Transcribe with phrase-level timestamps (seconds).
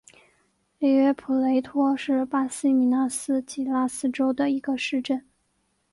[0.79, 5.27] 里约普雷托是巴西米纳斯吉拉斯州的一个市镇。